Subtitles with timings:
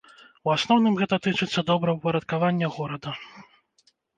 [0.47, 3.17] У асноўным гэта тычыцца добраўпарадкавання горада.